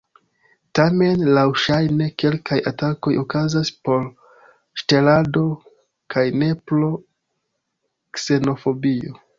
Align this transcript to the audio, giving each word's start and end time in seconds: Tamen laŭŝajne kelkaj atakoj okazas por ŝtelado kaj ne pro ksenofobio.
Tamen 0.77 1.19
laŭŝajne 1.37 2.07
kelkaj 2.23 2.57
atakoj 2.71 3.13
okazas 3.25 3.71
por 3.89 4.09
ŝtelado 4.83 5.45
kaj 6.15 6.27
ne 6.43 6.53
pro 6.71 6.93
ksenofobio. 8.19 9.19